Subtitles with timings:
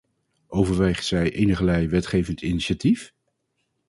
[0.47, 3.13] Overweegt zij enigerlei wetgevend initiatief?